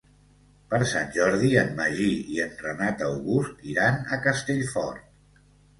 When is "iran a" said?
3.75-4.23